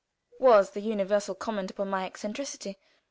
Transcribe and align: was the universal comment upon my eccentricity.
was 0.39 0.71
the 0.71 0.81
universal 0.81 1.35
comment 1.35 1.69
upon 1.69 1.87
my 1.87 2.07
eccentricity. 2.07 2.75